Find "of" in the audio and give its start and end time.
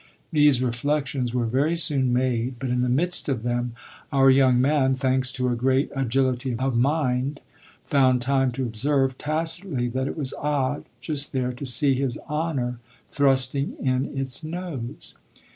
3.29-3.43, 6.57-6.75